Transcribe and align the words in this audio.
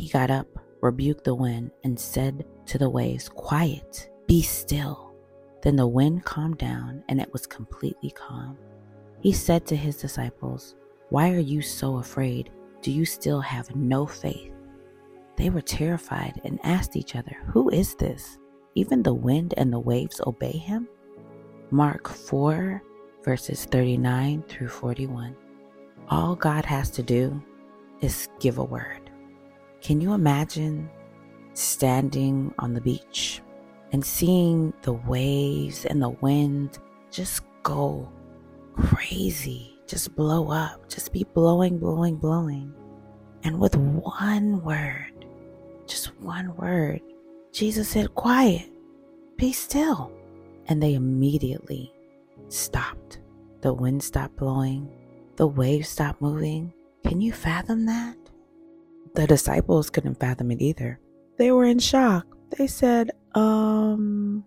He 0.00 0.08
got 0.08 0.30
up, 0.30 0.46
rebuked 0.80 1.24
the 1.24 1.34
wind, 1.34 1.72
and 1.84 2.00
said 2.00 2.46
to 2.64 2.78
the 2.78 2.88
waves, 2.88 3.28
Quiet, 3.28 4.08
be 4.26 4.40
still. 4.40 5.14
Then 5.62 5.76
the 5.76 5.86
wind 5.86 6.24
calmed 6.24 6.56
down, 6.56 7.04
and 7.10 7.20
it 7.20 7.30
was 7.34 7.46
completely 7.46 8.10
calm. 8.10 8.56
He 9.20 9.30
said 9.30 9.66
to 9.66 9.76
his 9.76 9.98
disciples, 9.98 10.74
Why 11.10 11.32
are 11.32 11.38
you 11.38 11.60
so 11.60 11.98
afraid? 11.98 12.48
Do 12.80 12.90
you 12.90 13.04
still 13.04 13.42
have 13.42 13.76
no 13.76 14.06
faith? 14.06 14.54
They 15.36 15.50
were 15.50 15.60
terrified 15.60 16.40
and 16.44 16.58
asked 16.64 16.96
each 16.96 17.14
other, 17.14 17.36
Who 17.52 17.68
is 17.68 17.94
this? 17.96 18.38
Even 18.74 19.02
the 19.02 19.12
wind 19.12 19.52
and 19.58 19.70
the 19.70 19.80
waves 19.80 20.18
obey 20.26 20.56
him? 20.56 20.88
Mark 21.70 22.08
4, 22.08 22.82
verses 23.22 23.66
39 23.66 24.44
through 24.48 24.68
41. 24.68 25.36
All 26.08 26.36
God 26.36 26.64
has 26.64 26.88
to 26.92 27.02
do 27.02 27.42
is 28.00 28.28
give 28.38 28.56
a 28.56 28.64
word. 28.64 29.09
Can 29.80 30.00
you 30.00 30.12
imagine 30.12 30.90
standing 31.54 32.54
on 32.58 32.74
the 32.74 32.80
beach 32.80 33.40
and 33.92 34.04
seeing 34.04 34.72
the 34.82 34.92
waves 34.92 35.84
and 35.86 36.02
the 36.02 36.10
wind 36.10 36.78
just 37.10 37.42
go 37.62 38.10
crazy, 38.74 39.78
just 39.86 40.14
blow 40.14 40.50
up, 40.50 40.88
just 40.88 41.12
be 41.12 41.24
blowing, 41.34 41.78
blowing, 41.78 42.16
blowing? 42.16 42.74
And 43.42 43.58
with 43.58 43.74
one 43.76 44.62
word, 44.62 45.24
just 45.86 46.14
one 46.20 46.54
word, 46.56 47.00
Jesus 47.52 47.88
said, 47.88 48.14
Quiet, 48.14 48.70
be 49.36 49.52
still. 49.52 50.12
And 50.66 50.82
they 50.82 50.94
immediately 50.94 51.92
stopped. 52.48 53.18
The 53.62 53.72
wind 53.72 54.02
stopped 54.02 54.36
blowing, 54.36 54.88
the 55.36 55.46
waves 55.46 55.88
stopped 55.88 56.20
moving. 56.20 56.72
Can 57.06 57.20
you 57.20 57.32
fathom 57.32 57.86
that? 57.86 58.16
The 59.14 59.26
disciples 59.26 59.90
couldn't 59.90 60.20
fathom 60.20 60.50
it 60.50 60.60
either. 60.60 61.00
They 61.38 61.50
were 61.52 61.64
in 61.64 61.78
shock. 61.78 62.26
They 62.56 62.66
said, 62.66 63.10
Um, 63.34 64.44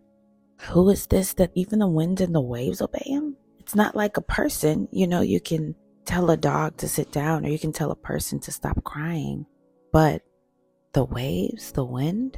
who 0.61 0.89
is 0.89 1.07
this 1.07 1.33
that 1.33 1.51
even 1.55 1.79
the 1.79 1.87
wind 1.87 2.21
and 2.21 2.33
the 2.33 2.41
waves 2.41 2.81
obey 2.81 3.03
him? 3.05 3.35
It's 3.59 3.75
not 3.75 3.95
like 3.95 4.17
a 4.17 4.21
person. 4.21 4.87
You 4.91 5.07
know, 5.07 5.21
you 5.21 5.39
can 5.39 5.75
tell 6.05 6.29
a 6.31 6.37
dog 6.37 6.77
to 6.77 6.87
sit 6.87 7.11
down 7.11 7.45
or 7.45 7.49
you 7.49 7.59
can 7.59 7.71
tell 7.71 7.91
a 7.91 7.95
person 7.95 8.39
to 8.41 8.51
stop 8.51 8.83
crying. 8.83 9.45
But 9.91 10.21
the 10.93 11.05
waves, 11.05 11.71
the 11.71 11.85
wind, 11.85 12.37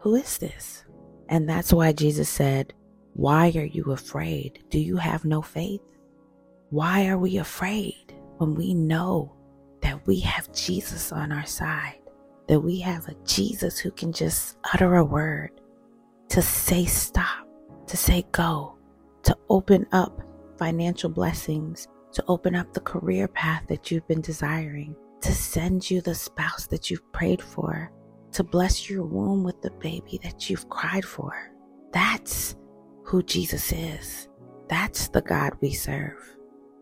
who 0.00 0.14
is 0.16 0.38
this? 0.38 0.84
And 1.28 1.48
that's 1.48 1.72
why 1.72 1.92
Jesus 1.92 2.28
said, 2.28 2.74
Why 3.14 3.52
are 3.56 3.64
you 3.64 3.92
afraid? 3.92 4.64
Do 4.70 4.78
you 4.78 4.96
have 4.96 5.24
no 5.24 5.42
faith? 5.42 5.80
Why 6.70 7.06
are 7.08 7.18
we 7.18 7.38
afraid 7.38 8.14
when 8.38 8.54
we 8.54 8.74
know 8.74 9.35
we 10.06 10.20
have 10.20 10.52
Jesus 10.52 11.12
on 11.12 11.32
our 11.32 11.46
side? 11.46 12.00
That 12.48 12.60
we 12.60 12.78
have 12.80 13.08
a 13.08 13.16
Jesus 13.24 13.78
who 13.78 13.90
can 13.90 14.12
just 14.12 14.56
utter 14.72 14.96
a 14.96 15.04
word 15.04 15.50
to 16.28 16.42
say 16.42 16.84
stop, 16.84 17.46
to 17.86 17.96
say 17.96 18.24
go, 18.32 18.76
to 19.24 19.36
open 19.48 19.86
up 19.92 20.20
financial 20.58 21.10
blessings, 21.10 21.88
to 22.12 22.24
open 22.28 22.54
up 22.54 22.72
the 22.72 22.80
career 22.80 23.28
path 23.28 23.64
that 23.68 23.90
you've 23.90 24.06
been 24.08 24.20
desiring, 24.20 24.94
to 25.20 25.32
send 25.32 25.90
you 25.90 26.00
the 26.00 26.14
spouse 26.14 26.66
that 26.68 26.90
you've 26.90 27.12
prayed 27.12 27.42
for, 27.42 27.90
to 28.32 28.44
bless 28.44 28.88
your 28.88 29.04
womb 29.04 29.42
with 29.42 29.60
the 29.62 29.70
baby 29.72 30.20
that 30.22 30.48
you've 30.48 30.68
cried 30.68 31.04
for. 31.04 31.52
That's 31.92 32.56
who 33.04 33.22
Jesus 33.22 33.72
is. 33.72 34.28
That's 34.68 35.08
the 35.08 35.22
God 35.22 35.52
we 35.60 35.72
serve. 35.72 36.18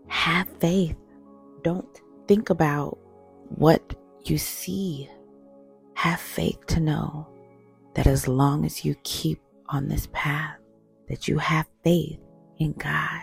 Have 0.08 0.48
faith. 0.60 0.96
Don't 1.62 2.00
think 2.26 2.50
about 2.50 2.98
what 3.48 3.94
you 4.24 4.38
see. 4.38 5.08
Have 5.94 6.20
faith 6.20 6.66
to 6.66 6.80
know 6.80 7.28
that 7.94 8.06
as 8.06 8.26
long 8.28 8.66
as 8.66 8.84
you 8.84 8.96
keep 9.04 9.40
on 9.68 9.88
this 9.88 10.08
path, 10.12 10.56
that 11.08 11.28
you 11.28 11.38
have 11.38 11.66
faith 11.82 12.18
in 12.58 12.72
God, 12.72 13.22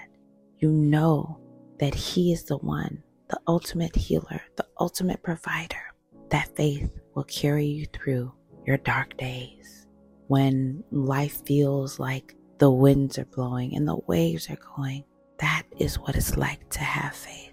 you 0.60 0.72
know 0.72 1.40
that 1.80 1.94
He 1.94 2.32
is 2.32 2.44
the 2.44 2.58
one, 2.58 3.04
the 3.30 3.40
ultimate 3.48 3.96
healer, 3.96 4.42
the 4.56 4.66
ultimate 4.80 5.22
provider. 5.22 5.82
That 6.30 6.56
faith 6.56 6.90
will 7.14 7.26
carry 7.26 7.66
you 7.66 7.86
through 7.88 8.32
your 8.66 8.78
dark 8.78 9.18
days 9.18 9.88
when 10.28 10.84
life 10.92 11.46
feels 11.46 12.00
like 12.00 12.36
the 12.58 12.72
winds 12.72 13.18
are 13.20 13.26
blowing 13.26 13.76
and 13.76 13.88
the 13.88 13.98
waves 14.08 14.50
are 14.50 14.58
going. 14.78 15.04
That 15.40 15.64
is 15.78 16.00
what 16.00 16.16
it's 16.16 16.38
like 16.38 16.70
to 16.70 16.80
have 16.80 17.16
faith. 17.16 17.51